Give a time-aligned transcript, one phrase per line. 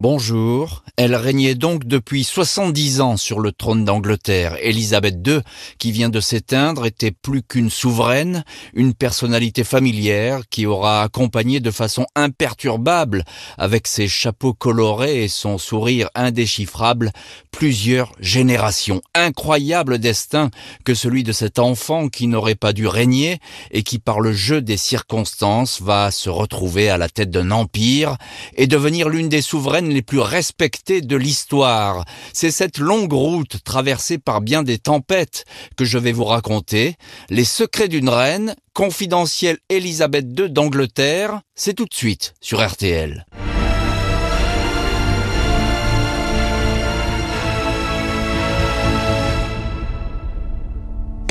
[0.00, 0.84] Bonjour.
[0.96, 4.56] Elle régnait donc depuis 70 ans sur le trône d'Angleterre.
[4.62, 5.40] Élisabeth II,
[5.78, 11.72] qui vient de s'éteindre, était plus qu'une souveraine, une personnalité familière qui aura accompagné de
[11.72, 13.24] façon imperturbable,
[13.58, 17.10] avec ses chapeaux colorés et son sourire indéchiffrable,
[17.50, 19.02] plusieurs générations.
[19.16, 20.50] Incroyable destin
[20.84, 23.40] que celui de cet enfant qui n'aurait pas dû régner
[23.72, 28.16] et qui, par le jeu des circonstances, va se retrouver à la tête d'un empire
[28.56, 32.04] et devenir l'une des souveraines les plus respectées de l'histoire.
[32.32, 35.44] C'est cette longue route traversée par bien des tempêtes
[35.76, 36.96] que je vais vous raconter.
[37.30, 43.26] Les secrets d'une reine, confidentielle Elisabeth II d'Angleterre, c'est tout de suite sur RTL.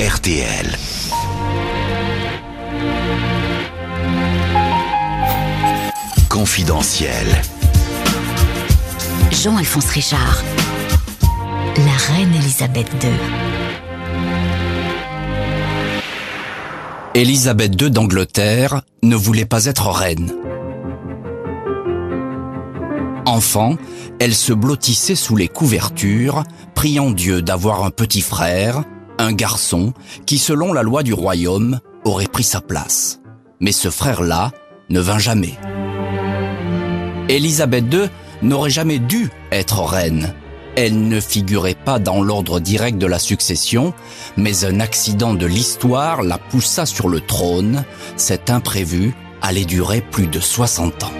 [0.00, 0.76] RTL.
[6.28, 7.57] Confidentiel.
[9.42, 10.42] Jean-Alphonse Richard.
[11.76, 13.10] La reine Elisabeth II.
[17.14, 20.32] Élisabeth II d'Angleterre ne voulait pas être reine.
[23.26, 23.76] Enfant,
[24.18, 26.42] elle se blottissait sous les couvertures,
[26.74, 28.82] priant Dieu d'avoir un petit frère,
[29.18, 29.92] un garçon,
[30.26, 33.20] qui selon la loi du royaume aurait pris sa place.
[33.60, 34.50] Mais ce frère-là
[34.90, 35.54] ne vint jamais.
[37.28, 38.08] Élisabeth II
[38.42, 40.34] n'aurait jamais dû être reine.
[40.76, 43.92] Elle ne figurait pas dans l'ordre direct de la succession,
[44.36, 47.84] mais un accident de l'histoire la poussa sur le trône.
[48.16, 51.12] Cet imprévu allait durer plus de 60 ans.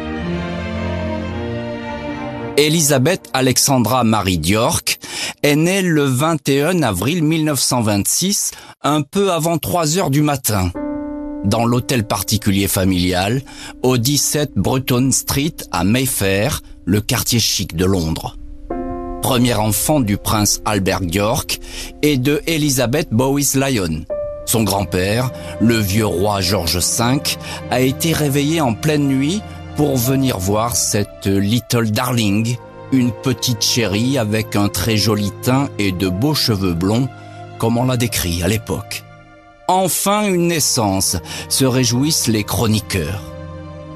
[2.56, 4.98] Elisabeth Alexandra Marie d'York
[5.42, 10.70] est née le 21 avril 1926, un peu avant 3 heures du matin
[11.44, 13.42] dans l'hôtel particulier familial
[13.82, 18.38] au 17 Bruton Street à Mayfair, le quartier chic de Londres.
[19.20, 21.60] Premier enfant du prince Albert York
[22.00, 24.06] et de Elizabeth Bowes Lyon.
[24.46, 27.20] Son grand-père, le vieux roi George V,
[27.70, 29.42] a été réveillé en pleine nuit
[29.76, 32.56] pour venir voir cette little darling,
[32.90, 37.10] une petite chérie avec un très joli teint et de beaux cheveux blonds,
[37.58, 39.04] comme on l'a décrit à l'époque.
[39.68, 41.18] Enfin une naissance,
[41.50, 43.20] se réjouissent les chroniqueurs.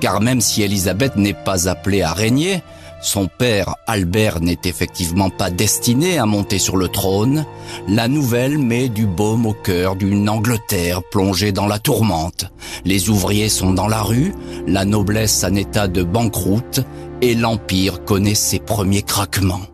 [0.01, 2.63] Car même si Elisabeth n'est pas appelée à régner,
[3.03, 7.45] son père Albert n'est effectivement pas destiné à monter sur le trône,
[7.89, 12.47] la nouvelle met du baume au cœur d'une Angleterre plongée dans la tourmente.
[12.85, 14.33] Les ouvriers sont dans la rue,
[14.67, 16.81] la noblesse en état de banqueroute
[17.21, 19.67] et l'Empire connaît ses premiers craquements.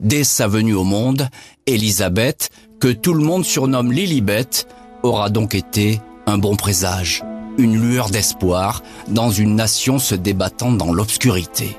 [0.00, 1.28] Dès sa venue au monde,
[1.66, 4.66] Élisabeth, que tout le monde surnomme Lilibet,
[5.02, 7.22] aura donc été un bon présage,
[7.56, 11.76] une lueur d'espoir dans une nation se débattant dans l'obscurité.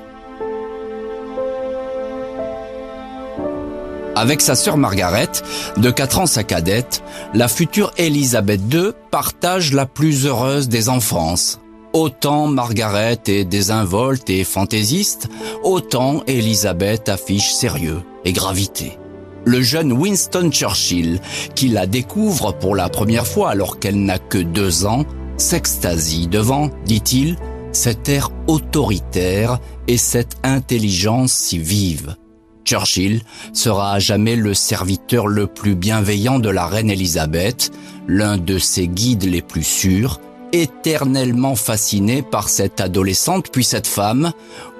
[4.16, 5.30] Avec sa sœur Margaret,
[5.76, 7.02] de 4 ans sa cadette,
[7.34, 11.60] la future Élisabeth II partage la plus heureuse des enfances.
[11.92, 15.28] Autant Margaret est désinvolte et fantaisiste,
[15.64, 18.98] autant Élisabeth affiche sérieux et gravité.
[19.46, 21.20] Le jeune Winston Churchill,
[21.54, 25.04] qui la découvre pour la première fois alors qu'elle n'a que deux ans,
[25.36, 27.36] s'extasie devant, dit-il,
[27.72, 29.58] cet air autoritaire
[29.88, 32.16] et cette intelligence si vive.
[32.64, 37.70] Churchill sera à jamais le serviteur le plus bienveillant de la reine Elisabeth,
[38.08, 40.20] l'un de ses guides les plus sûrs,
[40.52, 44.32] éternellement fasciné par cette adolescente puis cette femme,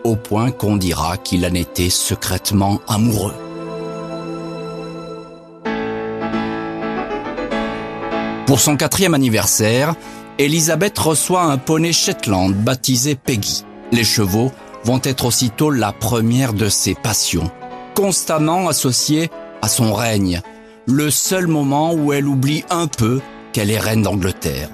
[0.05, 3.34] au point qu'on dira qu'il en était secrètement amoureux.
[8.47, 9.94] Pour son quatrième anniversaire,
[10.39, 13.65] Elisabeth reçoit un poney Shetland baptisé Peggy.
[13.91, 14.53] Les chevaux
[14.84, 17.50] vont être aussitôt la première de ses passions
[17.94, 19.31] constamment associée
[19.62, 20.43] à son règne,
[20.87, 23.21] le seul moment où elle oublie un peu
[23.53, 24.69] qu'elle est reine d'Angleterre.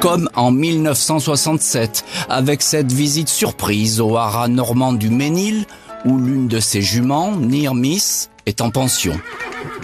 [0.00, 5.66] Comme en 1967, avec cette visite surprise au haras normand du Ménil,
[6.06, 9.20] où l'une de ses juments, Nirmis, est en pension.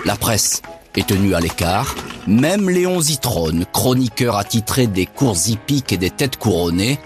[0.06, 0.62] La presse
[0.94, 1.94] est tenue à l'écart,
[2.26, 6.98] même Léon Zitrone, chroniqueur attitré des cours hippiques et des têtes couronnées,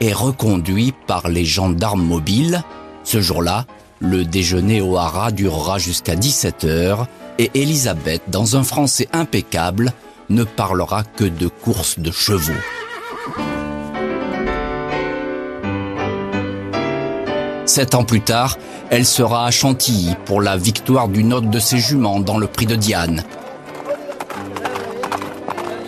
[0.00, 2.62] est reconduit par les gendarmes mobiles.
[3.04, 3.66] Ce jour-là,
[4.00, 7.06] le déjeuner au haras durera jusqu'à 17 heures
[7.38, 9.92] et Elisabeth, dans un français impeccable,
[10.28, 12.52] ne parlera que de courses de chevaux.
[17.66, 18.56] Sept ans plus tard,
[18.90, 22.66] elle sera à Chantilly pour la victoire d'une autre de ses juments dans le prix
[22.66, 23.24] de Diane.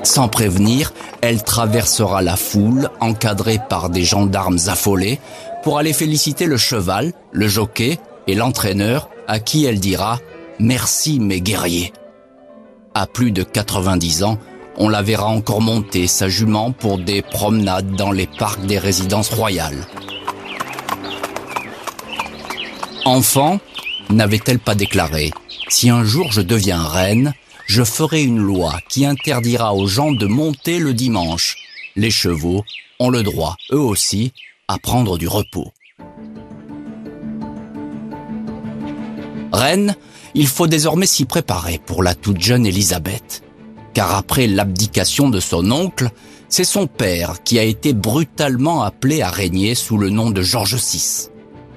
[0.02, 5.18] Sans prévenir, Elle traversera la foule, encadrée par des gendarmes affolés,
[5.62, 10.16] pour aller féliciter le cheval, le jockey et l'entraîneur, à qui elle dira⁇
[10.60, 11.92] Merci mes guerriers⁇
[12.94, 14.38] À plus de 90 ans,
[14.76, 19.30] on la verra encore monter sa jument pour des promenades dans les parcs des résidences
[19.30, 19.86] royales.
[23.04, 23.58] Enfant,
[24.10, 25.32] n'avait-elle pas déclaré
[25.68, 27.34] Si un jour je deviens reine,
[27.68, 31.56] je ferai une loi qui interdira aux gens de monter le dimanche.
[31.96, 32.64] Les chevaux
[32.98, 34.32] ont le droit, eux aussi,
[34.68, 35.70] à prendre du repos.
[39.52, 39.96] Reine,
[40.34, 43.42] il faut désormais s'y préparer pour la toute jeune Élisabeth.
[43.92, 46.10] Car après l'abdication de son oncle,
[46.48, 50.76] c'est son père qui a été brutalement appelé à régner sous le nom de George
[50.76, 51.28] VI.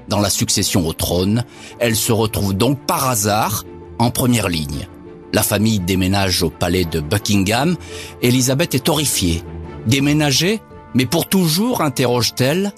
[0.08, 1.44] Dans la succession au trône,
[1.80, 3.66] elle se retrouve donc par hasard
[4.00, 4.88] en première ligne.
[5.34, 7.78] La famille déménage au palais de Buckingham.
[8.22, 9.44] Elisabeth est horrifiée.
[9.88, 10.60] Déménager
[10.94, 12.74] Mais pour toujours interroge-t-elle.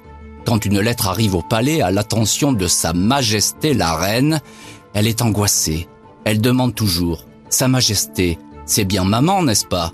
[0.45, 4.41] Quand une lettre arrive au palais à l'attention de Sa Majesté la Reine,
[4.93, 5.87] elle est angoissée.
[6.25, 9.91] Elle demande toujours Sa Majesté, c'est bien maman, n'est-ce pas?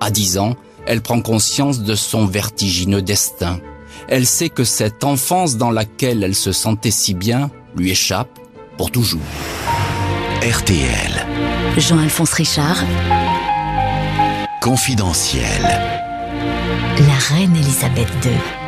[0.00, 0.56] À dix ans,
[0.86, 3.60] elle prend conscience de son vertigineux destin.
[4.08, 8.38] Elle sait que cette enfance dans laquelle elle se sentait si bien lui échappe
[8.76, 9.20] pour toujours.
[10.42, 11.26] RTL.
[11.76, 12.76] Jean-Alphonse Richard.
[14.60, 15.62] Confidentiel.
[15.62, 18.67] La reine Elisabeth II.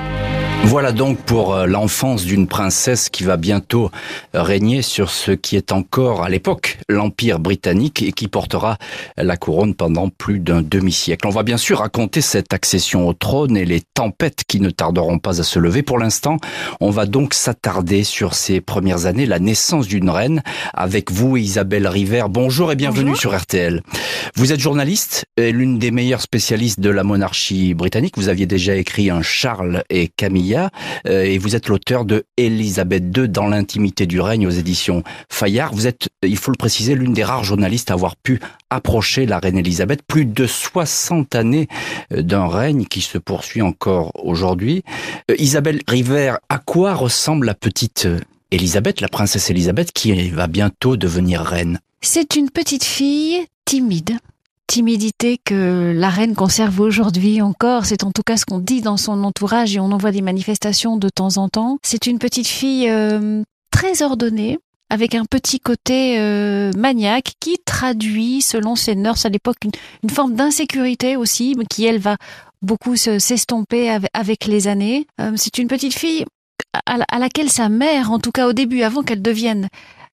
[0.64, 3.90] Voilà donc pour euh, l'enfance d'une princesse qui va bientôt
[4.34, 8.76] régner sur ce qui est encore à l'époque l'Empire britannique et qui portera
[9.16, 11.26] la couronne pendant plus d'un demi-siècle.
[11.26, 15.18] On va bien sûr raconter cette accession au trône et les tempêtes qui ne tarderont
[15.18, 15.82] pas à se lever.
[15.82, 16.36] Pour l'instant,
[16.80, 20.42] on va donc s'attarder sur ces premières années, la naissance d'une reine,
[20.74, 22.24] avec vous Isabelle River.
[22.28, 23.82] Bonjour et bienvenue sur RTL.
[24.36, 28.16] Vous êtes journaliste et l'une des meilleures spécialistes de la monarchie britannique.
[28.16, 33.04] Vous aviez déjà écrit un Charles et Camille euh, et vous êtes l'auteur de Élisabeth
[33.16, 35.74] II dans l'intimité du règne aux éditions Fayard.
[35.74, 39.38] Vous êtes, il faut le préciser, l'une des rares journalistes à avoir pu approcher la
[39.38, 40.02] reine Élisabeth.
[40.06, 41.68] Plus de 60 années
[42.12, 44.82] euh, d'un règne qui se poursuit encore aujourd'hui.
[45.30, 48.08] Euh, Isabelle River, à quoi ressemble la petite
[48.50, 51.78] Élisabeth, la princesse Élisabeth, qui va bientôt devenir reine?
[52.00, 54.16] C'est une petite fille timide,
[54.70, 57.86] timidité que la reine conserve aujourd'hui encore.
[57.86, 60.22] C'est en tout cas ce qu'on dit dans son entourage et on en voit des
[60.22, 61.78] manifestations de temps en temps.
[61.82, 68.42] C'est une petite fille euh, très ordonnée, avec un petit côté euh, maniaque qui traduit,
[68.42, 72.16] selon ses nurses à l'époque, une, forme d'insécurité aussi, mais qui elle va
[72.62, 75.08] beaucoup s'estomper avec, les années.
[75.20, 76.24] Euh, c'est une petite fille
[76.86, 79.68] à, laquelle sa mère, en tout cas au début, avant qu'elle devienne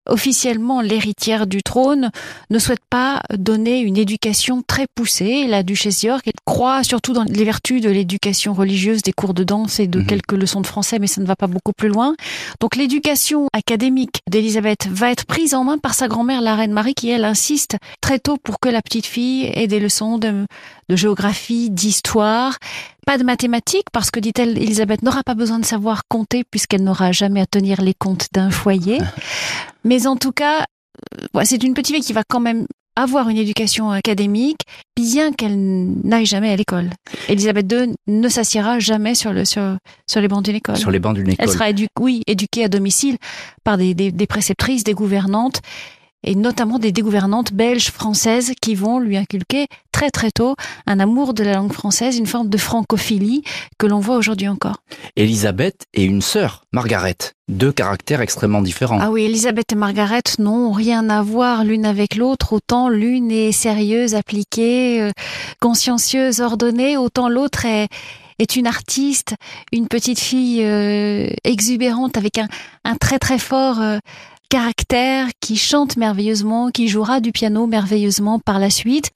[0.06, 2.10] officiellement l'héritière du trône,
[2.50, 5.46] ne souhaite pas donner une éducation très poussée.
[5.46, 9.44] La duchesse York, elle croit surtout dans les vertus de l'éducation religieuse, des cours de
[9.44, 10.06] danse et de mhm.
[10.06, 12.14] quelques leçons de français, mais ça ne va pas beaucoup plus loin.
[12.60, 16.94] Donc l'éducation académique d'Élisabeth va être prise en main par sa grand-mère, la reine Marie,
[16.94, 20.46] qui elle insiste très tôt pour que la petite fille ait des leçons de,
[20.88, 22.58] de géographie, d'histoire.
[23.06, 27.12] Pas de mathématiques, parce que, dit-elle, Elisabeth n'aura pas besoin de savoir compter puisqu'elle n'aura
[27.12, 28.98] jamais à tenir les comptes d'un foyer.
[29.84, 30.64] Mais en tout cas,
[31.36, 32.66] euh, c'est une petite fille qui va quand même
[32.96, 34.60] avoir une éducation académique,
[34.96, 35.56] bien qu'elle
[36.04, 36.90] n'aille jamais à l'école.
[37.28, 39.76] Elisabeth II ne s'assiera jamais sur, le, sur,
[40.08, 40.76] sur les bancs d'une école.
[40.76, 41.44] Sur les bancs d'une école.
[41.44, 41.66] Elle sera
[41.98, 43.16] oui, éduquée à domicile
[43.64, 45.60] par des, des, des préceptrices, des gouvernantes
[46.24, 51.34] et notamment des dégouvernantes belges, françaises, qui vont lui inculquer très très tôt un amour
[51.34, 53.44] de la langue française, une forme de francophilie
[53.78, 54.78] que l'on voit aujourd'hui encore.
[55.14, 57.16] Elisabeth et une sœur, Margaret,
[57.48, 58.98] deux caractères extrêmement différents.
[59.00, 63.52] Ah oui, Elisabeth et Margaret n'ont rien à voir l'une avec l'autre, autant l'une est
[63.52, 65.12] sérieuse, appliquée, euh,
[65.60, 67.88] consciencieuse, ordonnée, autant l'autre est
[68.38, 69.36] est une artiste,
[69.72, 72.48] une petite fille euh, exubérante avec un,
[72.84, 73.98] un très très fort euh,
[74.48, 79.10] caractère, qui chante merveilleusement, qui jouera du piano merveilleusement par la suite.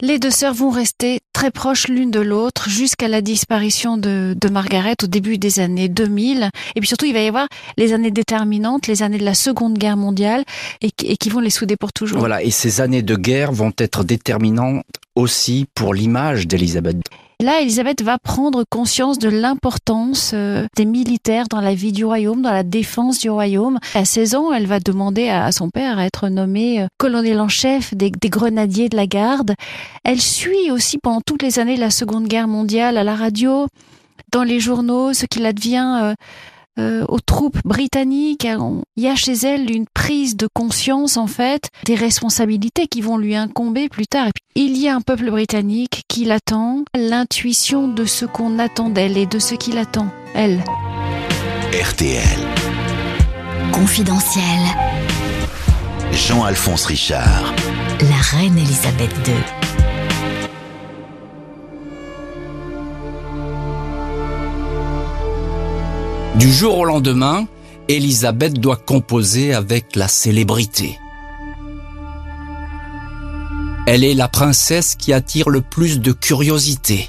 [0.00, 4.94] Les deux sœurs vont rester très proches l'une de l'autre jusqu'à la disparition de, Margaret
[5.02, 6.50] au début des années 2000.
[6.76, 9.78] Et puis surtout, il va y avoir les années déterminantes, les années de la Seconde
[9.78, 10.44] Guerre mondiale,
[10.80, 12.18] et, et qui vont les souder pour toujours.
[12.18, 14.84] Voilà, et ces années de guerre vont être déterminantes
[15.16, 16.96] aussi pour l'image d'Elisabeth.
[17.40, 22.42] Là, Elisabeth va prendre conscience de l'importance euh, des militaires dans la vie du royaume,
[22.42, 23.78] dans la défense du royaume.
[23.94, 27.48] À 16 ans, elle va demander à son père à être nommé euh, colonel en
[27.48, 29.54] chef des, grenadiers de la garde.
[30.04, 33.66] Elle suit aussi pendant toutes les années la Seconde Guerre mondiale à la radio,
[34.32, 36.14] dans les journaux, ce qu'il advient
[36.78, 38.46] euh, aux troupes britanniques.
[38.96, 43.16] Il y a chez elle une prise de conscience, en fait, des responsabilités qui vont
[43.16, 44.28] lui incomber plus tard.
[44.54, 49.26] il y a un peuple britannique qui l'attend, l'intuition de ce qu'on attend d'elle et
[49.26, 50.62] de ce qu'il attend, elle.
[51.72, 52.22] RTL.
[53.72, 54.60] Confidentiel.
[56.12, 57.54] Jean-Alphonse Richard.
[58.00, 59.63] La reine Elisabeth II.
[66.36, 67.46] Du jour au lendemain,
[67.88, 70.98] Elisabeth doit composer avec la célébrité.
[73.86, 77.08] Elle est la princesse qui attire le plus de curiosité.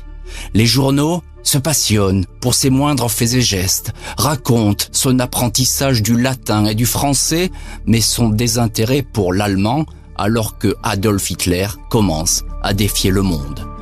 [0.54, 6.66] Les journaux se passionnent pour ses moindres faits et gestes, racontent son apprentissage du latin
[6.66, 7.52] et du français,
[7.88, 9.86] mais son désintérêt pour l'allemand
[10.18, 13.75] alors que Adolf Hitler commence à défier le monde.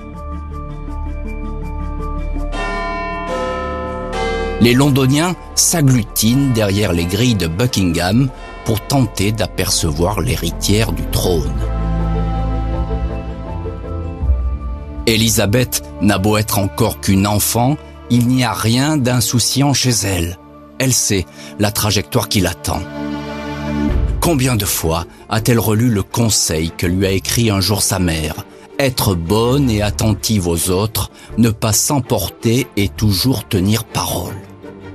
[4.64, 8.30] Les Londoniens s'agglutinent derrière les grilles de Buckingham
[8.64, 11.52] pour tenter d'apercevoir l'héritière du trône.
[15.06, 17.76] Elisabeth n'a beau être encore qu'une enfant,
[18.10, 20.40] il n'y a rien d'insouciant chez elle.
[20.80, 21.26] Elle sait
[21.60, 22.80] la trajectoire qui l'attend.
[24.22, 28.46] Combien de fois a-t-elle relu le conseil que lui a écrit un jour sa mère?
[28.80, 34.34] Être bonne et attentive aux autres, ne pas s'emporter et toujours tenir parole.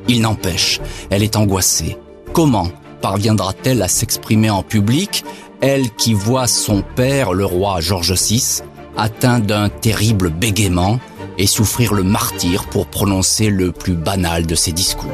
[0.09, 1.99] Il n'empêche, elle est angoissée.
[2.33, 2.69] Comment
[3.01, 5.25] parviendra-t-elle à s'exprimer en public,
[5.61, 8.63] elle qui voit son père, le roi George VI,
[8.97, 10.99] atteint d'un terrible bégaiement
[11.37, 15.11] et souffrir le martyr pour prononcer le plus banal de ses discours.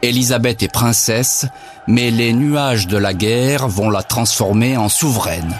[0.00, 1.46] Élisabeth est princesse,
[1.86, 5.54] mais les nuages de la guerre vont la transformer en souveraine.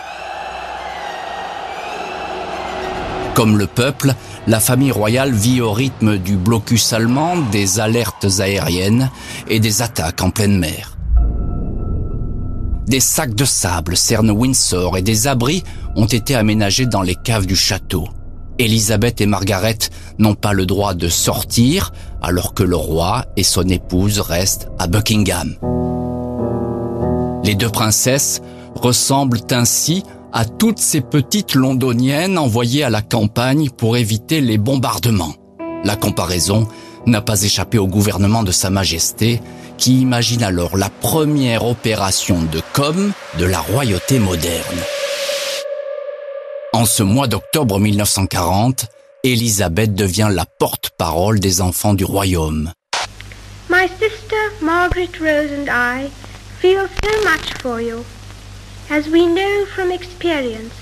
[3.34, 4.14] Comme le peuple,
[4.46, 9.10] la famille royale vit au rythme du blocus allemand, des alertes aériennes
[9.48, 10.98] et des attaques en pleine mer.
[12.86, 15.64] Des sacs de sable cernent Windsor et des abris
[15.96, 18.06] ont été aménagés dans les caves du château.
[18.58, 19.78] Elisabeth et Margaret
[20.18, 24.88] n'ont pas le droit de sortir alors que le roi et son épouse restent à
[24.88, 25.56] Buckingham.
[27.44, 28.42] Les deux princesses
[28.74, 35.34] ressemblent ainsi à toutes ces petites londoniennes envoyées à la campagne pour éviter les bombardements.
[35.84, 36.66] La comparaison
[37.06, 39.40] n'a pas échappé au gouvernement de Sa Majesté,
[39.78, 44.78] qui imagine alors la première opération de com de la royauté moderne.
[46.72, 48.86] En ce mois d'octobre 1940,
[49.24, 52.72] Elisabeth devient la porte-parole des enfants du royaume.
[53.68, 56.08] My sister Margaret Rose and I
[56.60, 58.04] feel so much for you,
[58.90, 60.74] as we know from experience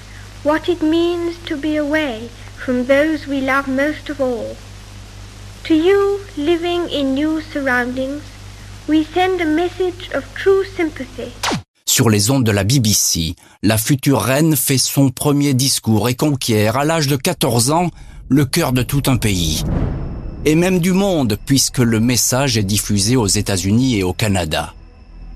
[0.42, 4.56] what it means to be away from those we love most of all.
[5.64, 8.22] To you, living in new surroundings,
[8.88, 11.32] we send a message of true sympathy.
[11.86, 16.76] Sur les ondes de la BBC, la future reine fait son premier discours et conquiert,
[16.76, 17.90] à l'âge de 14 ans,
[18.28, 19.64] le cœur de tout un pays.
[20.44, 24.72] Et même du monde, puisque le message est diffusé aux États-Unis et au Canada.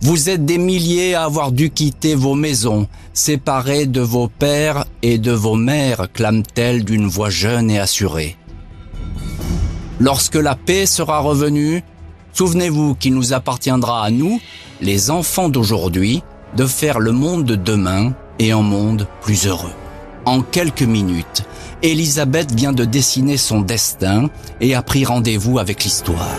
[0.01, 5.19] Vous êtes des milliers à avoir dû quitter vos maisons, séparés de vos pères et
[5.19, 8.37] de vos mères, clame-t-elle d'une voix jeune et assurée.
[10.01, 11.83] Lorsque la paix sera revenue,
[12.33, 14.41] souvenez-vous qu'il nous appartiendra à nous,
[14.81, 16.23] les enfants d'aujourd'hui,
[16.57, 19.73] de faire le monde de demain et un monde plus heureux.
[20.27, 21.45] En quelques minutes,
[21.83, 24.29] Elisabeth vient de dessiner son destin
[24.61, 26.35] et a pris rendez-vous avec l'histoire.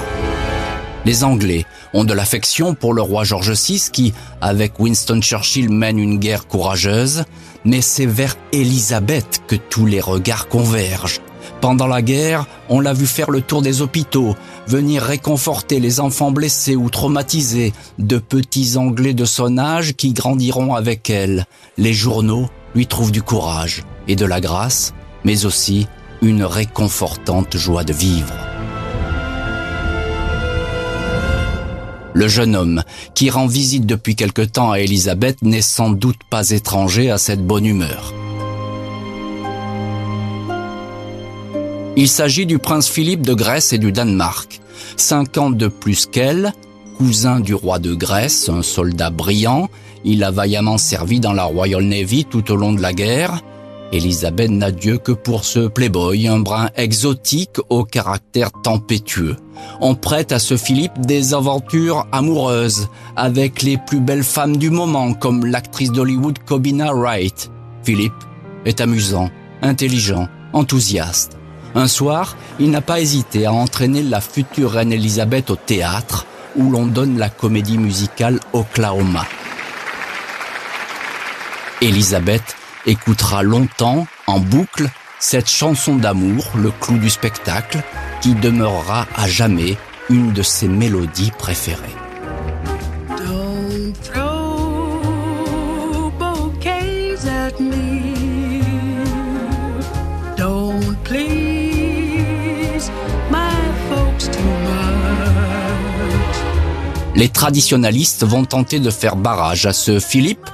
[1.05, 5.99] Les Anglais ont de l'affection pour le roi George VI qui, avec Winston Churchill, mène
[5.99, 7.25] une guerre courageuse,
[7.63, 11.21] mais c'est vers Elisabeth que tous les regards convergent.
[11.61, 14.35] Pendant la guerre, on l'a vu faire le tour des hôpitaux,
[14.67, 20.73] venir réconforter les enfants blessés ou traumatisés, de petits Anglais de son âge qui grandiront
[20.73, 21.45] avec elle.
[21.77, 24.93] Les journaux lui trouvent du courage et de la grâce,
[25.23, 25.87] mais aussi
[26.23, 28.54] une réconfortante joie de vivre.
[32.15, 32.81] Le jeune homme,
[33.13, 37.45] qui rend visite depuis quelque temps à Elisabeth, n'est sans doute pas étranger à cette
[37.45, 38.13] bonne humeur.
[41.97, 44.61] Il s'agit du prince Philippe de Grèce et du Danemark.
[44.95, 46.53] Cinq ans de plus qu'elle,
[46.97, 49.69] cousin du roi de Grèce, un soldat brillant,
[50.05, 53.41] il a vaillamment servi dans la Royal Navy tout au long de la guerre.
[53.91, 59.37] Elisabeth n'a Dieu que pour ce playboy, un brin exotique au caractère tempétueux.
[59.79, 65.13] On prête à ce Philippe des aventures amoureuses avec les plus belles femmes du moment
[65.13, 67.51] comme l'actrice d'Hollywood Cobina Wright.
[67.83, 68.13] Philippe
[68.65, 69.29] est amusant,
[69.61, 71.37] intelligent, enthousiaste.
[71.75, 76.25] Un soir, il n'a pas hésité à entraîner la future reine Elisabeth au théâtre,
[76.55, 79.25] où l'on donne la comédie musicale Oklahoma.
[81.81, 84.89] Elisabeth écoutera longtemps, en boucle,
[85.19, 87.81] cette chanson d'amour, le clou du spectacle,
[88.21, 89.77] qui demeurera à jamais
[90.09, 91.95] une de ses mélodies préférées.
[107.15, 110.49] Les traditionalistes vont tenter de faire barrage à ce Philippe,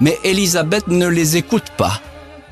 [0.00, 2.00] mais Elisabeth ne les écoute pas.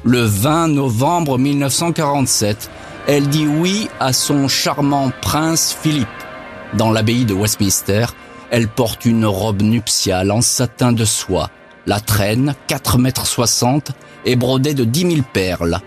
[0.04, 2.70] Le 20 novembre 1947,
[3.06, 6.08] elle dit oui à son charmant prince Philippe.
[6.74, 8.06] Dans l'abbaye de Westminster,
[8.50, 11.50] elle porte une robe nuptiale en satin de soie.
[11.86, 13.92] La traîne, 4 mètres 60,
[14.24, 15.80] est brodée de 10 000 perles.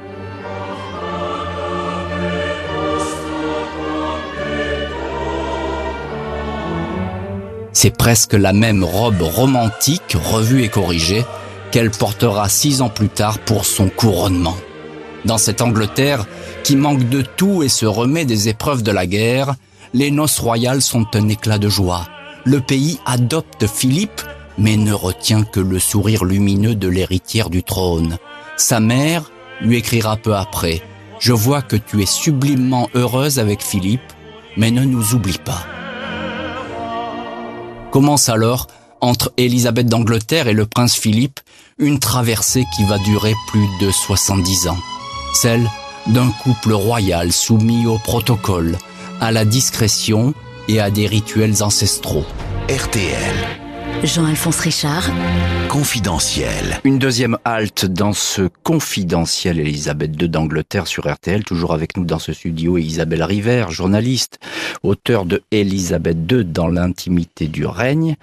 [7.72, 11.24] C'est presque la même robe romantique, revue et corrigée,
[11.71, 14.57] qu'elle portera six ans plus tard pour son couronnement.
[15.25, 16.25] Dans cette Angleterre,
[16.63, 19.55] qui manque de tout et se remet des épreuves de la guerre,
[19.93, 22.07] les noces royales sont un éclat de joie.
[22.45, 24.21] Le pays adopte Philippe,
[24.57, 28.17] mais ne retient que le sourire lumineux de l'héritière du trône.
[28.57, 30.81] Sa mère lui écrira peu après,
[31.19, 34.13] Je vois que tu es sublimement heureuse avec Philippe,
[34.55, 35.65] mais ne nous oublie pas.
[37.91, 38.67] Commence alors,
[39.01, 41.39] entre Élisabeth d'Angleterre et le prince Philippe,
[41.79, 44.77] une traversée qui va durer plus de 70 ans.
[45.33, 45.67] Celle
[46.07, 48.77] d'un couple royal soumis au protocole,
[49.21, 50.33] à la discrétion
[50.67, 52.25] et à des rituels ancestraux.
[52.69, 53.59] RTL.
[54.03, 55.09] Jean-Alphonse Richard.
[55.67, 56.79] Confidentiel.
[56.83, 61.43] Une deuxième halte dans ce confidentiel Elisabeth II d'Angleterre sur RTL.
[61.43, 64.39] Toujours avec nous dans ce studio Isabelle River, journaliste,
[64.83, 68.15] auteur de Elisabeth II dans l'intimité du règne.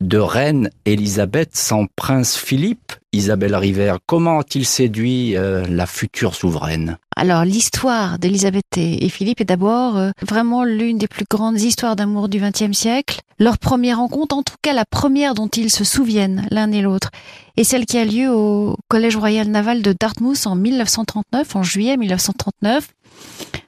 [0.00, 2.92] De reine Elisabeth sans prince Philippe.
[3.12, 6.96] Isabelle River, comment a-t-il séduit euh, la future souveraine?
[7.16, 12.30] Alors l'histoire d'Elisabeth et Philippe est d'abord euh, vraiment l'une des plus grandes histoires d'amour
[12.30, 13.20] du XXe siècle.
[13.38, 17.10] Leur première rencontre, en tout cas la première dont ils se souviennent l'un et l'autre,
[17.58, 21.98] est celle qui a lieu au Collège royal naval de Dartmouth en 1939, en juillet
[21.98, 22.88] 1939.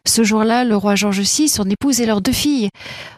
[0.05, 2.71] Ce jour-là, le roi George VI, son épouse et leurs deux filles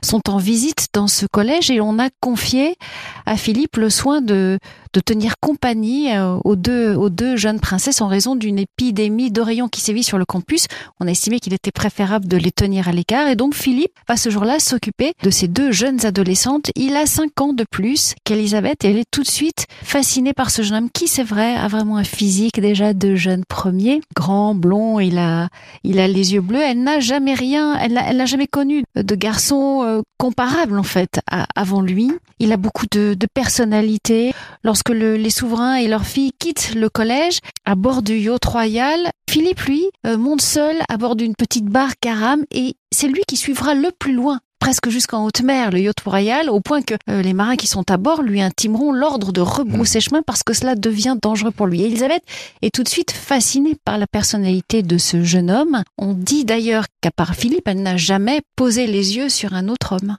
[0.03, 2.77] sont en visite dans ce collège et on a confié
[3.25, 4.59] à Philippe le soin de,
[5.07, 10.19] tenir compagnie euh, aux deux, jeunes princesses en raison d'une épidémie d'oreillons qui sévit sur
[10.19, 10.67] le campus.
[11.01, 14.17] On a estimé qu'il était préférable de les tenir à l'écart et donc Philippe va
[14.19, 16.71] ce jour-là s'occuper de ces deux jeunes adolescentes.
[16.77, 20.51] Il a cinq ans de plus qu'Elisabeth et elle est tout de suite fascinée par
[20.51, 24.03] ce jeune homme qui, c'est vrai, a vraiment un physique déjà de jeune premier.
[24.15, 25.49] Grand, blond, il a,
[25.83, 30.83] les yeux bleus n'a jamais rien, elle n'a jamais connu de garçon euh, comparable en
[30.83, 31.21] fait
[31.55, 32.11] avant lui.
[32.39, 34.33] Il a beaucoup de, personnalité.
[34.63, 39.61] Lorsque les souverains et leurs filles quittent le collège à bord du yacht royal, Philippe
[39.63, 43.37] lui euh, monte seul à bord d'une petite barque à rame et c'est lui qui
[43.37, 47.21] suivra le plus loin presque jusqu'en haute mer le yacht royal, au point que euh,
[47.21, 50.75] les marins qui sont à bord lui intimeront l'ordre de rebrousser chemin parce que cela
[50.75, 51.83] devient dangereux pour lui.
[51.83, 52.23] Elisabeth
[52.63, 55.83] est tout de suite fascinée par la personnalité de ce jeune homme.
[55.99, 59.97] On dit d'ailleurs qu'à part Philippe, elle n'a jamais posé les yeux sur un autre
[59.97, 60.17] homme.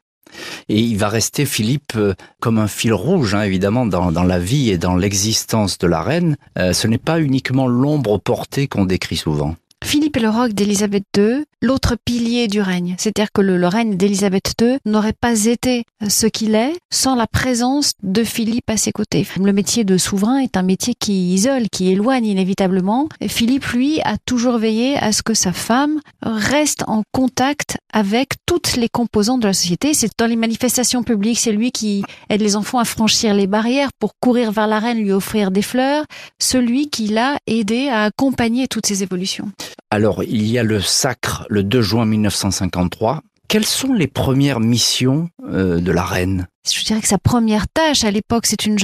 [0.70, 4.70] Et il va rester, Philippe, euh, comme un fil rouge, hein, évidemment, dans, la vie
[4.70, 6.38] et dans l'existence de la reine.
[6.60, 9.56] Euh, ce n'est pas uniquement l'ombre portée qu'on décrit souvent.
[9.86, 12.96] Philippe est le roc d'Élisabeth II, l'autre pilier du règne.
[12.98, 17.94] C'est-à-dire que le, règne d'Élisabeth II n'aurait pas été ce qu'il est sans la présence
[18.02, 19.28] de Philippe à ses côtés.
[19.40, 23.08] Le métier de souverain est un métier qui isole, qui éloigne inévitablement.
[23.28, 28.78] Philippe, lui, a toujours veillé à ce que sa femme reste en contact avec toutes
[28.78, 29.94] les composantes de la société.
[29.94, 33.90] C'est dans les manifestations publiques, c'est lui qui aide les enfants à franchir les barrières
[34.00, 36.06] pour courir vers la reine, lui offrir des fleurs.
[36.42, 39.52] Celui qui l'a aidé à accompagner toutes ces évolutions.
[39.90, 43.22] Alors, il y a le sacre le 2 juin 1953.
[43.48, 46.48] Quelles sont les premières missions euh, de la reine?
[46.74, 48.78] Je dirais que sa première tâche à l'époque, c'est une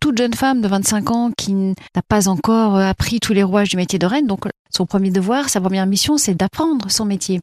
[0.00, 1.74] toute jeune femme de 25 ans qui n'a
[2.08, 4.26] pas encore euh, appris tous les rouages du métier de reine.
[4.26, 7.40] Donc, son premier devoir, sa première mission, c'est d'apprendre son métier.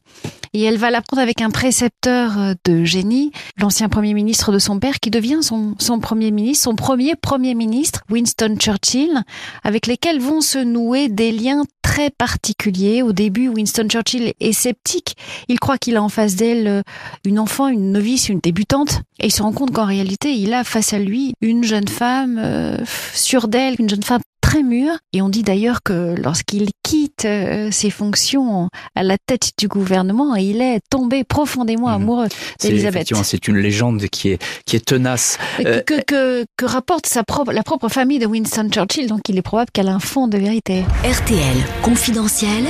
[0.52, 4.78] Et elle va l'apprendre avec un précepteur euh, de génie, l'ancien premier ministre de son
[4.78, 9.22] père, qui devient son, son premier ministre, son premier premier ministre, Winston Churchill,
[9.62, 13.02] avec lesquels vont se nouer des liens très particuliers.
[13.02, 15.16] Au début, Winston Churchill est sceptique.
[15.48, 16.82] Il croit qu'il a en face d'elle euh,
[17.24, 19.00] une enfant, une novice, une débutante.
[19.18, 22.38] Et il se rend compte qu'en réalité, il a face à lui une jeune femme
[22.40, 22.76] euh,
[23.14, 24.92] sûre d'elle, une jeune femme très mûr.
[25.12, 30.36] Et on dit d'ailleurs que lorsqu'il quitte euh, ses fonctions à la tête du gouvernement,
[30.36, 31.94] il est tombé profondément Mhm.
[31.94, 32.28] amoureux
[32.60, 33.12] C'est d'Elisabeth.
[33.24, 35.36] c'est une légende qui est qui est tenace.
[35.58, 39.36] Que, que, que- que rapporte sa propre, la propre famille de Winston Churchill, donc il
[39.36, 40.84] est probable qu'elle a un fond de vérité.
[41.04, 42.64] RTL confidentiel,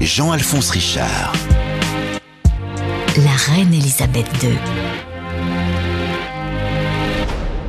[0.00, 1.32] Jean-Alphonse Richard.
[3.16, 4.50] la reine Elisabeth II.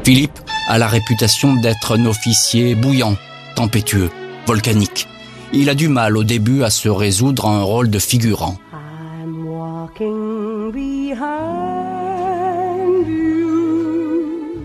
[0.05, 3.17] Philippe a la réputation d'être un officier bouillant,
[3.55, 4.11] tempétueux,
[4.45, 5.07] volcanique.
[5.51, 8.59] Il a du mal au début à se résoudre à un rôle de figurant.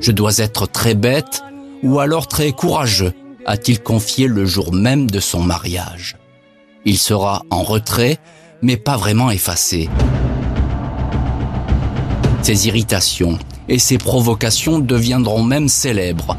[0.03, 1.43] Je dois être très bête
[1.83, 3.15] ou alors très courageux,
[3.47, 6.19] a-t-il confié le jour même de son mariage.
[6.85, 8.19] Il sera en retrait,
[8.61, 9.89] mais pas vraiment effacé.
[12.43, 16.37] Ses irritations et ses provocations deviendront même célèbres.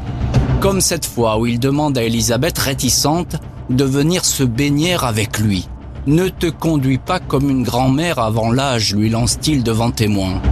[0.60, 3.36] Comme cette fois où il demande à Elisabeth réticente
[3.70, 5.68] de venir se baigner avec lui.
[6.06, 10.42] Ne te conduis pas comme une grand-mère avant l'âge, lui lance-t-il devant témoin.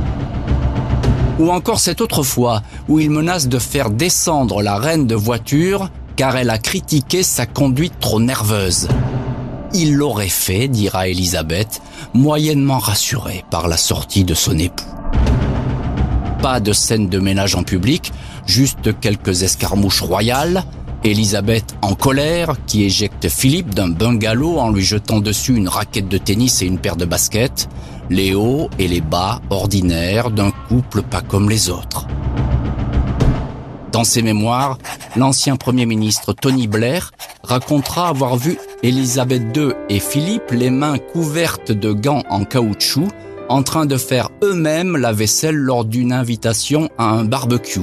[1.40, 5.90] Ou encore cette autre fois où il menace de faire descendre la reine de voiture
[6.14, 8.88] car elle a critiqué sa conduite trop nerveuse.
[9.72, 11.80] Il l'aurait fait, dira Elisabeth,
[12.14, 14.99] moyennement rassurée par la sortie de son époux.
[16.42, 18.12] Pas de scène de ménage en public,
[18.46, 20.64] juste quelques escarmouches royales,
[21.04, 26.16] Elisabeth en colère qui éjecte Philippe d'un bungalow en lui jetant dessus une raquette de
[26.16, 27.68] tennis et une paire de baskets,
[28.08, 32.06] les hauts et les bas ordinaires d'un couple pas comme les autres.
[33.92, 34.78] Dans ses mémoires,
[35.16, 41.72] l'ancien Premier ministre Tony Blair racontera avoir vu Elisabeth II et Philippe les mains couvertes
[41.72, 43.08] de gants en caoutchouc
[43.50, 47.80] en train de faire eux-mêmes la vaisselle lors d'une invitation à un barbecue.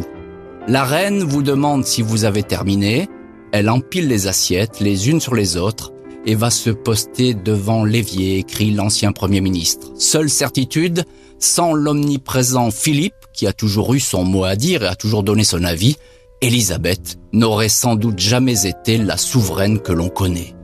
[0.65, 3.09] La reine vous demande si vous avez terminé,
[3.51, 5.91] elle empile les assiettes les unes sur les autres
[6.25, 9.91] et va se poster devant l'évier, écrit l'ancien Premier ministre.
[9.97, 11.03] Seule certitude,
[11.37, 15.43] sans l'omniprésent Philippe, qui a toujours eu son mot à dire et a toujours donné
[15.43, 15.97] son avis,
[16.41, 20.55] Élisabeth n'aurait sans doute jamais été la souveraine que l'on connaît.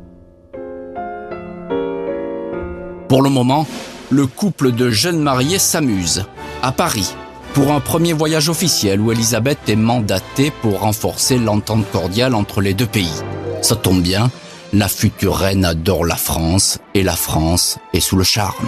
[3.10, 3.68] Pour le moment,
[4.10, 6.26] le couple de jeunes mariés s'amuse
[6.62, 7.14] à Paris
[7.54, 12.74] pour un premier voyage officiel où Elisabeth est mandatée pour renforcer l'entente cordiale entre les
[12.74, 13.22] deux pays.
[13.62, 14.32] Ça tombe bien,
[14.74, 18.68] la future reine adore la France et la France est sous le charme.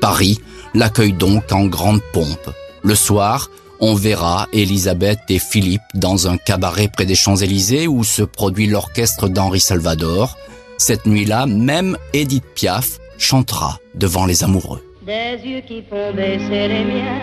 [0.00, 0.38] Paris
[0.74, 2.50] l'accueille donc en grande pompe.
[2.82, 8.22] Le soir, on verra Elisabeth et Philippe dans un cabaret près des Champs-Élysées où se
[8.22, 10.36] produit l'orchestre d'Henri Salvador.
[10.78, 14.82] Cette nuit-là, même Edith Piaf chantera devant les amoureux.
[15.06, 17.22] Des yeux qui font baisser les miens,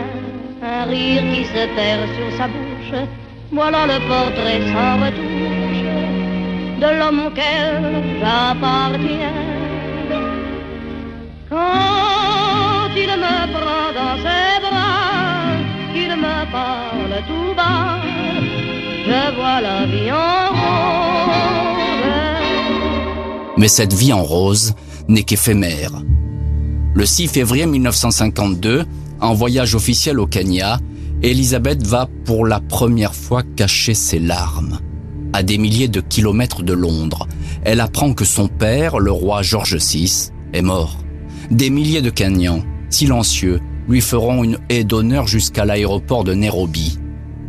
[0.63, 3.07] un rire qui se perd sur sa bouche.
[3.51, 5.73] Voilà le portrait sans retouche
[6.81, 9.39] de l'homme auquel j'appartiens.
[11.49, 15.53] Quand il me prend dans ses bras,
[15.93, 18.01] qu'il me parle tout bas,
[19.07, 21.12] je vois la vie en rose.
[23.63, 24.73] Mais cette vie en rose
[25.07, 26.03] n'est qu'éphémère.
[26.93, 28.83] Le 6 février 1952,
[29.21, 30.81] en voyage officiel au Kenya,
[31.21, 34.81] Elisabeth va pour la première fois cacher ses larmes.
[35.31, 37.25] À des milliers de kilomètres de Londres,
[37.63, 40.97] elle apprend que son père, le roi George VI, est mort.
[41.49, 46.99] Des milliers de Kenyans, silencieux, lui feront une haie d'honneur jusqu'à l'aéroport de Nairobi.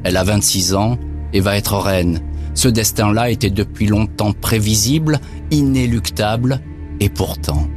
[0.04, 0.96] Elle a 26 ans
[1.32, 2.20] et va être reine.
[2.54, 6.60] Ce destin-là était depuis longtemps prévisible, inéluctable,
[7.00, 7.68] et pourtant,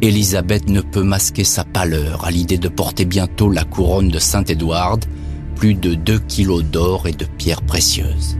[0.00, 4.98] Élisabeth ne peut masquer sa pâleur à l'idée de porter bientôt la couronne de Saint-Édouard,
[5.54, 8.36] plus de 2 kilos d'or et de pierres précieuses.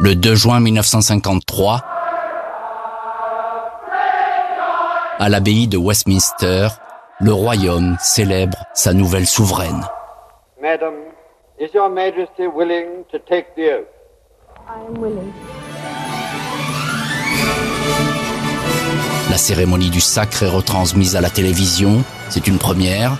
[0.00, 1.84] Le 2 juin 1953,
[5.18, 6.68] à l'abbaye de Westminster,
[7.20, 9.84] le royaume célèbre sa nouvelle souveraine.
[10.62, 10.92] Madam,
[11.58, 13.88] is your majesty willing to take the oath?
[14.68, 15.32] I am willing.
[19.30, 23.16] La cérémonie du sacre est retransmise à la télévision, c'est une première.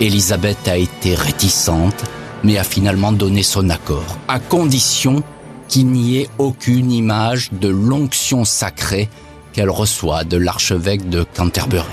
[0.00, 2.04] Elisabeth a été réticente,
[2.44, 5.22] mais a finalement donné son accord, à condition
[5.68, 9.08] qu'il n'y ait aucune image de l'onction sacrée
[9.54, 11.86] qu'elle reçoit de l'archevêque de Canterbury.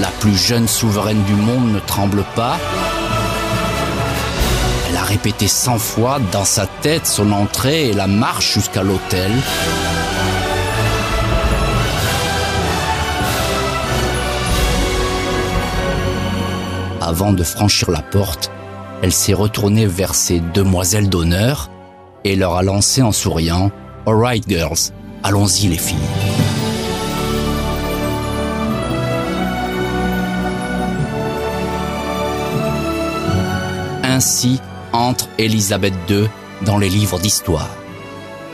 [0.00, 2.58] La plus jeune souveraine du monde ne tremble pas.
[4.88, 9.30] Elle a répété cent fois dans sa tête son entrée et la marche jusqu'à l'hôtel.
[17.02, 18.50] Avant de franchir la porte,
[19.02, 21.68] elle s'est retournée vers ses demoiselles d'honneur
[22.24, 23.70] et leur a lancé en souriant
[24.06, 26.31] All right, girls, allons-y les filles.
[34.12, 34.60] Ainsi
[34.92, 36.28] entre Élisabeth II
[36.66, 37.70] dans les livres d'histoire.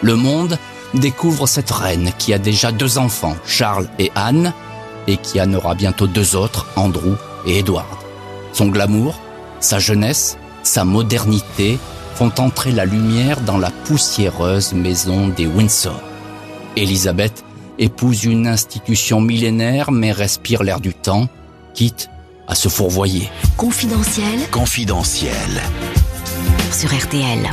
[0.03, 0.57] Le monde
[0.95, 4.53] découvre cette reine qui a déjà deux enfants, Charles et Anne,
[5.09, 7.99] et qui en aura bientôt deux autres, Andrew et Edward.
[8.53, 9.19] Son glamour,
[9.59, 11.81] sa jeunesse, sa modernité
[12.15, 16.01] font entrer la lumière dans la poussiéreuse maison des Windsor.
[16.77, 17.45] Élisabeth
[17.81, 21.27] épouse une institution millénaire mais respire l'air du temps,
[21.75, 22.11] quitte
[22.49, 23.31] à se fourvoyer.
[23.57, 25.63] Confidentiel Confidentiel.
[26.73, 27.49] sur RTL.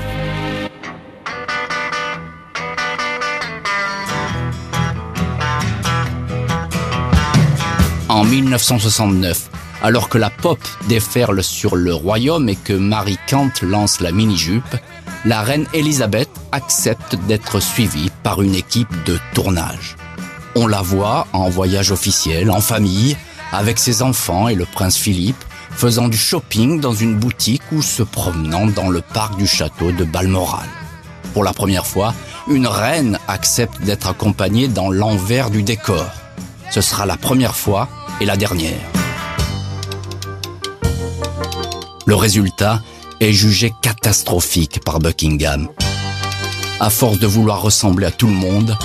[8.07, 9.49] En 1969,
[9.83, 14.77] alors que la pop déferle sur le royaume et que Marie Kant lance la mini-jupe,
[15.25, 19.97] la reine Elisabeth accepte d'être suivie par une équipe de tournage.
[20.55, 23.17] On la voit en voyage officiel, en famille,
[23.51, 28.03] avec ses enfants et le prince Philippe, faisant du shopping dans une boutique ou se
[28.03, 30.67] promenant dans le parc du château de Balmoral.
[31.33, 32.13] Pour la première fois,
[32.47, 36.05] une reine accepte d'être accompagnée dans l'envers du décor.
[36.71, 37.89] Ce sera la première fois
[38.21, 38.79] et la dernière.
[42.05, 42.81] Le résultat
[43.19, 45.67] est jugé catastrophique par Buckingham.
[46.79, 48.77] À force de vouloir ressembler à tout le monde,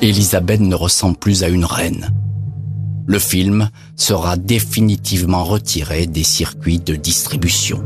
[0.00, 2.10] Elisabeth ne ressemble plus à une reine.
[3.06, 7.82] Le film sera définitivement retiré des circuits de distribution.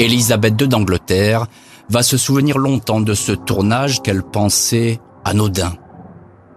[0.00, 1.46] Elisabeth II d'Angleterre
[1.88, 5.72] va se souvenir longtemps de ce tournage qu'elle pensait anodin.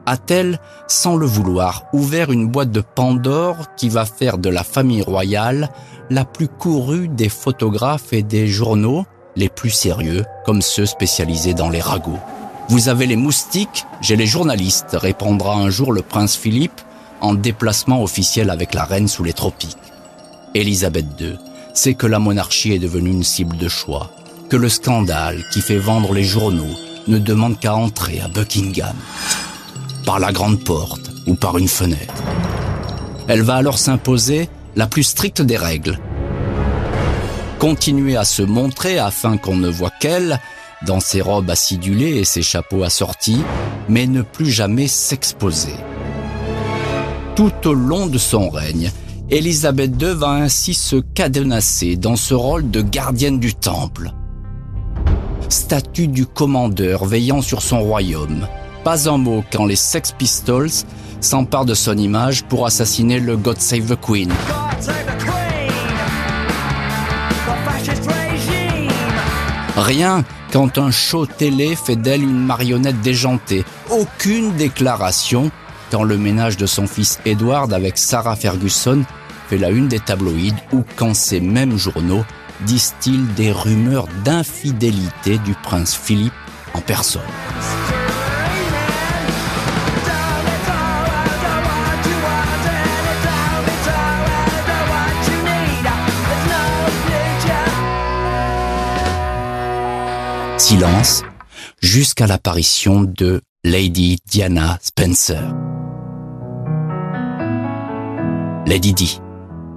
[0.07, 5.01] A-t-elle, sans le vouloir, ouvert une boîte de Pandore qui va faire de la famille
[5.01, 5.69] royale
[6.09, 11.69] la plus courue des photographes et des journaux les plus sérieux, comme ceux spécialisés dans
[11.69, 12.19] les ragots?
[12.67, 16.81] Vous avez les moustiques, j'ai les journalistes, répondra un jour le prince Philippe
[17.21, 19.77] en déplacement officiel avec la reine sous les tropiques.
[20.55, 21.37] Élisabeth II
[21.75, 24.09] sait que la monarchie est devenue une cible de choix,
[24.49, 26.75] que le scandale qui fait vendre les journaux
[27.07, 28.95] ne demande qu'à entrer à Buckingham,
[30.03, 32.13] par la grande porte ou par une fenêtre.
[33.27, 35.99] Elle va alors s'imposer la plus stricte des règles.
[37.59, 40.39] Continuer à se montrer afin qu'on ne voit qu'elle,
[40.85, 43.41] dans ses robes acidulées et ses chapeaux assortis,
[43.89, 45.75] mais ne plus jamais s'exposer.
[47.35, 48.91] Tout au long de son règne,
[49.29, 54.11] Élisabeth II va ainsi se cadenasser dans ce rôle de gardienne du temple.
[55.49, 58.47] Statut du commandeur veillant sur son royaume.
[58.83, 60.69] Pas un mot quand les Sex Pistols
[61.21, 64.31] s'emparent de son image pour assassiner le God Save the Queen.
[69.75, 73.65] Rien quand un show télé fait d'elle une marionnette déjantée.
[73.89, 75.51] Aucune déclaration
[75.91, 79.03] quand le ménage de son fils Edward avec Sarah Ferguson
[79.47, 82.25] fait la une des tabloïds ou quand ces mêmes journaux
[82.61, 86.33] distillent des rumeurs d'infidélité du prince Philippe
[86.73, 87.21] en personne.
[101.81, 105.41] Jusqu'à l'apparition de Lady Diana Spencer.
[108.65, 109.21] Lady Di.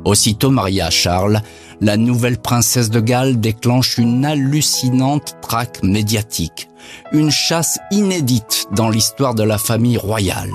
[0.05, 1.41] Aussitôt mariée à Charles,
[1.81, 6.69] la nouvelle princesse de Galles déclenche une hallucinante traque médiatique,
[7.13, 10.53] une chasse inédite dans l'histoire de la famille royale.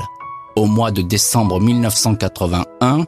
[0.58, 3.06] Au mois de décembre 1981,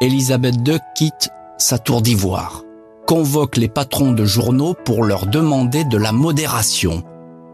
[0.00, 2.62] Elisabeth II quitte sa tour d'ivoire,
[3.10, 7.02] convoque les patrons de journaux pour leur demander de la modération.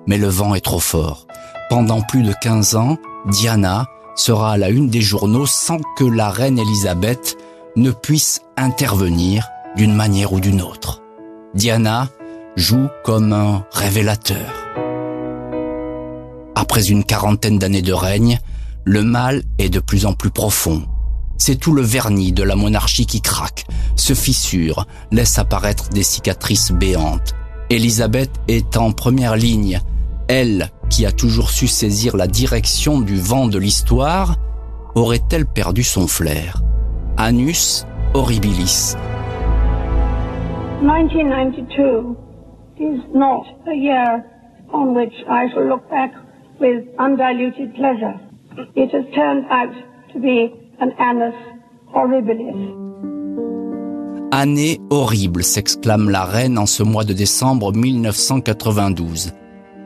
[0.07, 1.27] Mais le vent est trop fort.
[1.71, 2.99] Pendant plus de 15 ans,
[3.31, 7.38] Diana sera à la une des journaux sans que la reine Elisabeth
[7.75, 11.01] ne puisse intervenir d'une manière ou d'une autre.
[11.55, 12.11] Diana
[12.57, 14.53] joue comme un révélateur.
[16.55, 18.40] Après une quarantaine d'années de règne,
[18.85, 20.83] le mal est de plus en plus profond.
[21.38, 26.72] C'est tout le vernis de la monarchie qui craque, se fissure, laisse apparaître des cicatrices
[26.72, 27.35] béantes.
[27.70, 29.81] Élisabeth est en première ligne.
[30.29, 34.37] Elle, qui a toujours su saisir la direction du vent de l'histoire,
[34.94, 36.62] aurait-elle perdu son flair?
[37.16, 38.96] Anus horribilis.
[40.83, 42.16] 1992
[42.79, 44.25] is not a year
[44.72, 46.12] on which I shall look back
[46.61, 48.14] with undiluted pleasure.
[48.75, 49.75] It has turned out
[50.12, 51.33] to be an.
[54.33, 59.33] Année horrible, s'exclame la reine en ce mois de décembre 1992.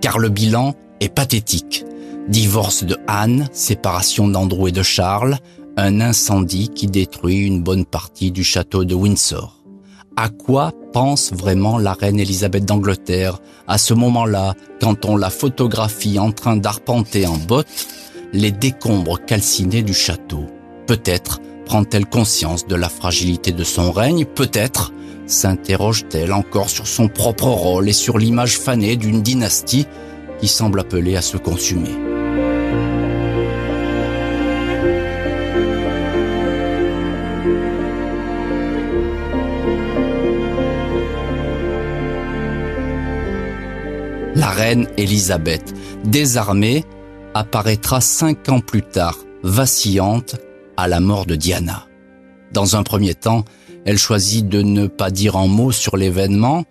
[0.00, 1.85] Car le bilan est pathétique.
[2.29, 5.37] Divorce de Anne, séparation d'Andrew et de Charles,
[5.76, 9.62] un incendie qui détruit une bonne partie du château de Windsor.
[10.16, 16.18] À quoi pense vraiment la reine Elisabeth d'Angleterre à ce moment-là, quand on la photographie
[16.18, 17.87] en train d'arpenter en botte
[18.33, 20.44] les décombres calcinés du château?
[20.90, 24.92] Peut-être prend-elle conscience de la fragilité de son règne Peut-être
[25.24, 29.87] s'interroge-t-elle encore sur son propre rôle et sur l'image fanée d'une dynastie
[30.40, 31.90] qui semble appelée à se consumer.
[44.35, 45.72] La reine Élisabeth,
[46.03, 46.85] désarmée,
[47.35, 50.35] apparaîtra cinq ans plus tard, vacillante,
[50.81, 51.87] à la mort de Diana.
[52.53, 53.45] Dans un premier temps,
[53.85, 56.64] elle choisit de ne pas dire un mot sur l'événement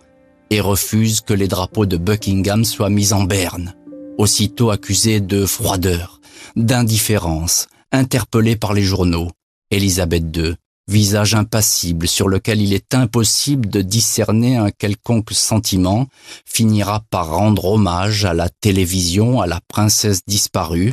[0.50, 3.74] et refuse que les drapeaux de Buckingham soient mis en berne.
[4.18, 6.20] Aussitôt accusée de froideur,
[6.56, 9.30] d'indifférence, interpellée par les journaux,
[9.70, 10.54] Élisabeth II
[10.90, 16.08] visage impassible sur lequel il est impossible de discerner un quelconque sentiment,
[16.44, 20.92] finira par rendre hommage à la télévision à la princesse disparue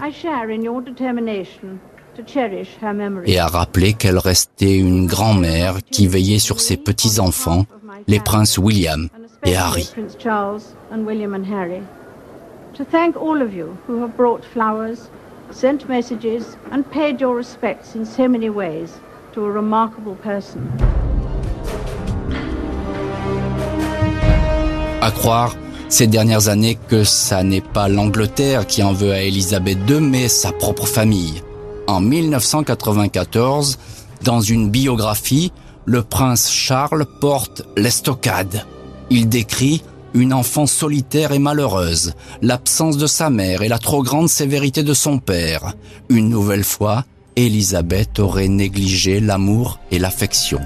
[3.26, 7.66] et à rappeler qu'elle restait une grand-mère qui veillait sur ses petits-enfants,
[8.08, 9.10] les princes William
[9.46, 9.90] et Harry.
[12.74, 15.10] To thank all of you who have brought flowers,
[15.52, 19.00] sent messages and paid your respects in so many ways.
[25.02, 25.56] À croire
[25.90, 30.28] ces dernières années que ça n'est pas l'Angleterre qui en veut à Élisabeth II, mais
[30.28, 31.44] sa propre famille.
[31.88, 33.80] En 1994,
[34.21, 35.54] dans une biographie,
[35.86, 38.65] le prince Charles porte l'estocade.
[39.10, 39.82] Il décrit
[40.13, 44.93] une enfant solitaire et malheureuse, l'absence de sa mère et la trop grande sévérité de
[44.93, 45.76] son père.
[46.10, 47.06] Une nouvelle fois,
[47.38, 50.60] Élisabeth aurait négligé l'amour et l'affection.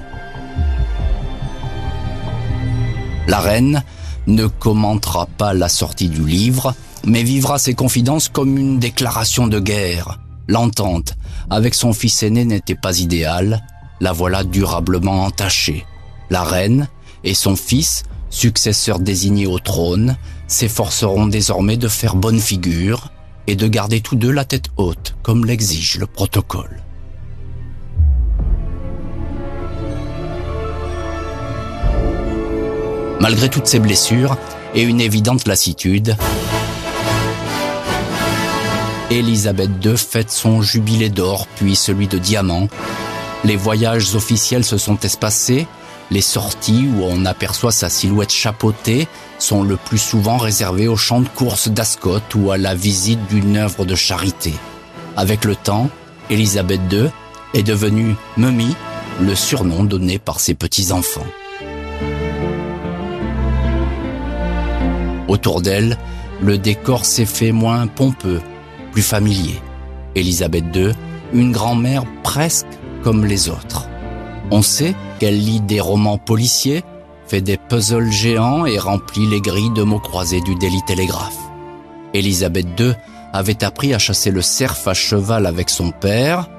[3.27, 3.83] La reine
[4.25, 6.73] ne commentera pas la sortie du livre,
[7.05, 10.17] mais vivra ses confidences comme une déclaration de guerre.
[10.51, 11.15] L'entente
[11.49, 13.63] avec son fils aîné n'était pas idéale,
[14.01, 15.85] la voilà durablement entachée.
[16.29, 16.89] La reine
[17.23, 23.13] et son fils, successeur désigné au trône, s'efforceront désormais de faire bonne figure,
[23.47, 26.81] et de garder tous deux la tête haute, comme l'exige le protocole.
[33.21, 34.35] Malgré toutes ces blessures
[34.75, 36.17] et une évidente lassitude,
[39.11, 42.69] Élisabeth II fête son jubilé d'or puis celui de diamant.
[43.43, 45.67] Les voyages officiels se sont espacés,
[46.11, 51.19] les sorties où on aperçoit sa silhouette chapeautée sont le plus souvent réservées au champ
[51.19, 54.53] de course d'Ascot ou à la visite d'une œuvre de charité.
[55.17, 55.89] Avec le temps,
[56.29, 57.09] Élisabeth II
[57.53, 58.75] est devenue Mummy,
[59.19, 61.27] le surnom donné par ses petits-enfants.
[65.27, 65.97] Autour d'elle,
[66.41, 68.41] le décor s'est fait moins pompeux,
[68.91, 69.61] plus familier.
[70.15, 70.91] Élisabeth II,
[71.33, 72.67] une grand-mère presque
[73.03, 73.87] comme les autres.
[74.51, 76.83] On sait qu'elle lit des romans policiers,
[77.25, 81.37] fait des puzzles géants et remplit les grilles de mots croisés du Daily Telegraph.
[82.13, 82.93] Élisabeth II
[83.31, 86.49] avait appris à chasser le cerf à cheval avec son père.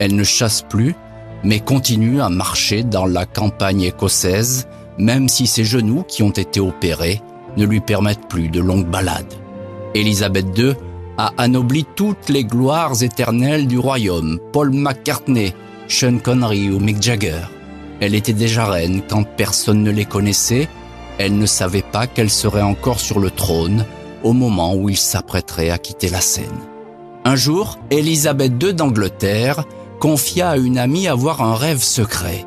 [0.00, 0.96] Elle ne chasse plus,
[1.44, 4.66] mais continue à marcher dans la campagne écossaise,
[4.98, 7.22] même si ses genoux, qui ont été opérés,
[7.56, 9.34] ne lui permettent plus de longues balades.
[9.94, 10.74] Élisabeth II
[11.18, 15.54] a anobli toutes les gloires éternelles du royaume, Paul McCartney,
[15.88, 17.40] Sean Connery ou Mick Jagger.
[18.00, 20.68] Elle était déjà reine quand personne ne les connaissait.
[21.18, 23.86] Elle ne savait pas qu'elle serait encore sur le trône
[24.22, 26.44] au moment où il s'apprêterait à quitter la scène.
[27.24, 29.64] Un jour, Élisabeth II d'Angleterre
[29.98, 32.44] confia à une amie avoir un rêve secret.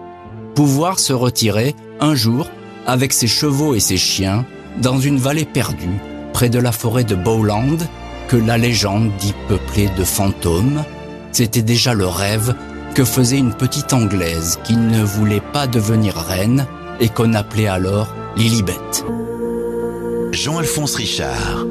[0.53, 2.47] Pouvoir se retirer un jour
[2.86, 4.45] avec ses chevaux et ses chiens
[4.82, 5.99] dans une vallée perdue
[6.34, 7.77] près de la forêt de Bowland
[8.30, 10.84] que la légende dit peuplée de fantômes.
[11.32, 12.54] C'était déjà le rêve
[12.94, 16.68] que faisait une petite Anglaise qui ne voulait pas devenir reine
[16.99, 18.74] et qu'on appelait alors Lilibet.
[20.32, 21.66] Jean-Alphonse Richard.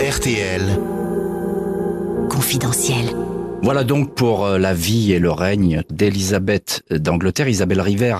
[0.00, 0.80] RTL.
[2.28, 3.27] Confidentiel.
[3.62, 7.48] Voilà donc pour euh, la vie et le règne d'Élisabeth d'Angleterre.
[7.48, 8.18] Isabelle River,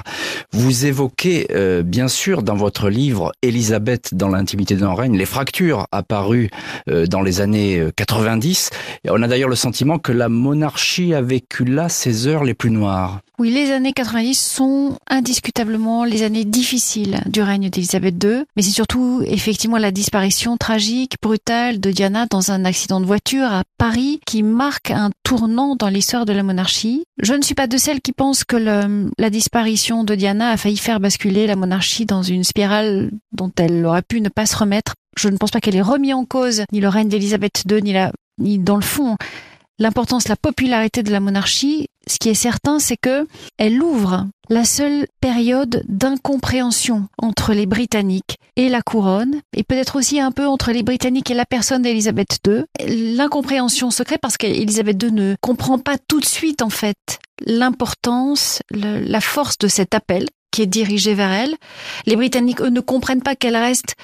[0.52, 5.86] vous évoquez euh, bien sûr dans votre livre Élisabeth dans l'intimité d'un règne les fractures
[5.92, 6.50] apparues
[6.88, 8.70] euh, dans les années 90.
[9.04, 12.54] Et on a d'ailleurs le sentiment que la monarchie a vécu là ses heures les
[12.54, 13.20] plus noires.
[13.40, 18.72] Oui, les années 90 sont indiscutablement les années difficiles du règne d'Élisabeth II, mais c'est
[18.72, 24.18] surtout effectivement la disparition tragique, brutale de Diana dans un accident de voiture à Paris
[24.26, 27.04] qui marque un tournant dans l'histoire de la monarchie.
[27.22, 30.76] Je ne suis pas de celles qui pensent que la disparition de Diana a failli
[30.76, 34.94] faire basculer la monarchie dans une spirale dont elle aurait pu ne pas se remettre.
[35.16, 37.94] Je ne pense pas qu'elle ait remis en cause ni le règne d'Élisabeth II, ni,
[38.40, 39.16] ni dans le fond
[39.78, 43.26] l'importance, la popularité de la monarchie, ce qui est certain, c'est que
[43.58, 50.20] elle ouvre la seule période d'incompréhension entre les Britanniques et la couronne, et peut-être aussi
[50.20, 52.64] un peu entre les Britanniques et la personne d'Élisabeth II.
[52.86, 58.62] L'incompréhension se crée parce qu'Élisabeth II ne comprend pas tout de suite, en fait, l'importance,
[58.72, 61.54] la force de cet appel qui est dirigé vers elle.
[62.06, 63.94] Les Britanniques, eux, ne comprennent pas qu'elle reste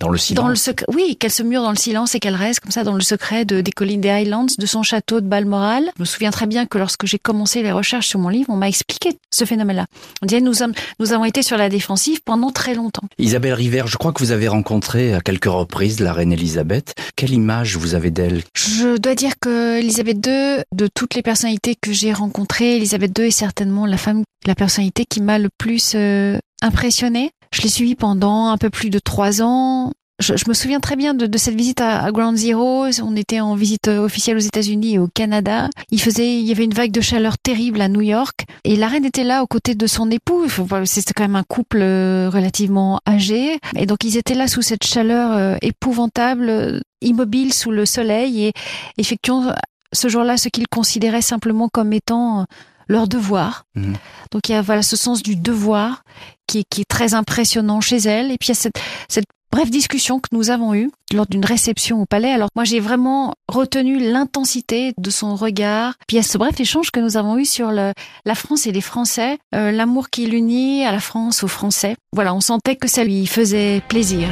[0.00, 0.44] dans le silence.
[0.44, 2.84] Dans le secret, oui, qu'elle se mure dans le silence et qu'elle reste comme ça
[2.84, 5.90] dans le secret de, des collines des Highlands, de son château de Balmoral.
[5.96, 8.56] Je me souviens très bien que lorsque j'ai commencé les recherches sur mon livre, on
[8.56, 9.86] m'a expliqué ce phénomène-là.
[10.22, 13.04] On disait nous, sommes, nous avons été sur la défensive pendant très longtemps.
[13.18, 16.94] Isabelle River, je crois que vous avez rencontré à quelques reprises la reine Elisabeth.
[17.16, 18.42] Quelle image vous avez d'elle?
[18.54, 23.26] Je dois dire que Elisabeth II, de toutes les personnalités que j'ai rencontrées, Elisabeth II
[23.26, 27.30] est certainement la femme, la personnalité qui m'a le plus euh, impressionnée.
[27.54, 29.92] Je l'ai suivi pendant un peu plus de trois ans.
[30.18, 32.86] Je, je me souviens très bien de, de cette visite à, à, Ground Zero.
[33.00, 35.68] On était en visite officielle aux États-Unis et au Canada.
[35.92, 38.88] Il faisait, il y avait une vague de chaleur terrible à New York et la
[38.88, 40.48] reine était là aux côtés de son époux.
[40.84, 44.84] C'était quand même un couple euh, relativement âgé et donc ils étaient là sous cette
[44.84, 48.52] chaleur euh, épouvantable, immobile sous le soleil et
[48.98, 49.54] effectuant
[49.92, 52.46] ce jour-là ce qu'ils considéraient simplement comme étant
[52.88, 53.64] leur devoir.
[53.76, 53.94] Mmh.
[54.32, 56.02] Donc il y a voilà ce sens du devoir
[56.46, 58.30] qui est, très impressionnant chez elle.
[58.30, 58.78] Et puis il y a cette,
[59.08, 62.32] cette brève discussion que nous avons eue lors d'une réception au palais.
[62.32, 65.94] Alors moi j'ai vraiment retenu l'intensité de son regard.
[66.08, 67.94] Puis il y a ce bref échange que nous avons eu sur la
[68.34, 71.96] France et les Français, euh, l'amour qui l'unit à la France, aux Français.
[72.12, 74.28] Voilà, on sentait que ça lui faisait plaisir.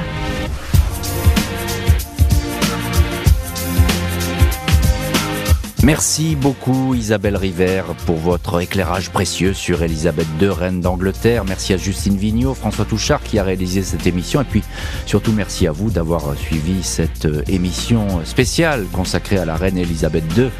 [5.84, 11.44] Merci beaucoup Isabelle River pour votre éclairage précieux sur Elisabeth II, reine d'Angleterre.
[11.44, 14.62] Merci à Justine Vignot, François Touchard qui a réalisé cette émission et puis
[15.06, 20.50] surtout merci à vous d'avoir suivi cette émission spéciale consacrée à la reine Elisabeth II,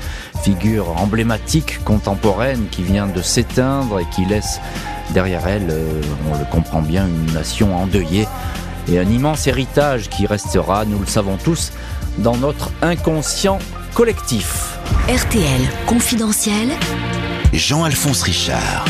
[0.43, 4.61] figure emblématique contemporaine qui vient de s'éteindre et qui laisse
[5.15, 5.73] derrière elle,
[6.33, 8.27] on le comprend bien, une nation endeuillée
[8.89, 11.71] et un immense héritage qui restera, nous le savons tous,
[12.19, 13.59] dans notre inconscient
[13.95, 14.79] collectif.
[15.09, 16.69] RTL Confidentiel.
[17.53, 18.85] Jean-Alphonse Richard.